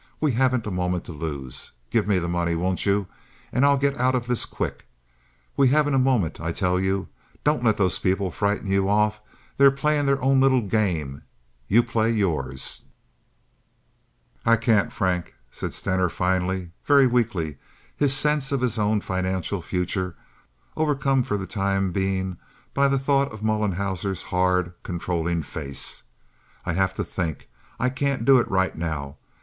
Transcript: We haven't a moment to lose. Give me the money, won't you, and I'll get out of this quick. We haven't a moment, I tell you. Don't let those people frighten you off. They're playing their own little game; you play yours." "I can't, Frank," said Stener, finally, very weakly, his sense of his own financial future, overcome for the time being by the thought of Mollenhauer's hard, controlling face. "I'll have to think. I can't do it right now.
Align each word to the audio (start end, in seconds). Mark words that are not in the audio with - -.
We 0.19 0.31
haven't 0.31 0.65
a 0.65 0.71
moment 0.71 1.03
to 1.03 1.11
lose. 1.11 1.73
Give 1.91 2.07
me 2.07 2.17
the 2.17 2.27
money, 2.27 2.55
won't 2.55 2.87
you, 2.87 3.05
and 3.53 3.63
I'll 3.63 3.77
get 3.77 3.95
out 3.97 4.15
of 4.15 4.25
this 4.25 4.47
quick. 4.47 4.87
We 5.55 5.67
haven't 5.67 5.93
a 5.93 5.99
moment, 5.99 6.41
I 6.41 6.51
tell 6.53 6.79
you. 6.79 7.07
Don't 7.43 7.63
let 7.63 7.77
those 7.77 7.99
people 7.99 8.31
frighten 8.31 8.67
you 8.71 8.89
off. 8.89 9.21
They're 9.57 9.69
playing 9.69 10.07
their 10.07 10.19
own 10.19 10.41
little 10.41 10.63
game; 10.63 11.21
you 11.67 11.83
play 11.83 12.09
yours." 12.09 12.81
"I 14.43 14.55
can't, 14.55 14.91
Frank," 14.91 15.35
said 15.51 15.71
Stener, 15.71 16.09
finally, 16.09 16.71
very 16.83 17.05
weakly, 17.05 17.59
his 17.95 18.17
sense 18.17 18.51
of 18.51 18.61
his 18.61 18.79
own 18.79 19.01
financial 19.01 19.61
future, 19.61 20.15
overcome 20.75 21.21
for 21.21 21.37
the 21.37 21.45
time 21.45 21.91
being 21.91 22.37
by 22.73 22.87
the 22.87 22.97
thought 22.97 23.31
of 23.31 23.43
Mollenhauer's 23.43 24.23
hard, 24.23 24.73
controlling 24.81 25.43
face. 25.43 26.01
"I'll 26.65 26.73
have 26.73 26.95
to 26.95 27.03
think. 27.03 27.49
I 27.79 27.89
can't 27.89 28.25
do 28.25 28.39
it 28.39 28.49
right 28.49 28.75
now. 28.75 29.17